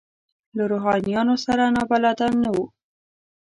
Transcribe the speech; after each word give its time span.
له 0.55 0.63
روحانیونو 0.71 1.35
سره 1.45 1.63
نابلده 1.75 2.27
نه 2.43 2.49
وو. 2.53 2.65